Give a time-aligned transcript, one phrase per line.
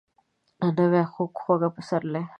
[0.61, 1.31] یو نوی خوږ.
[1.41, 2.21] خوږ پسرلی،